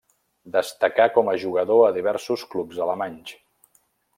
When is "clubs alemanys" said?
2.55-3.37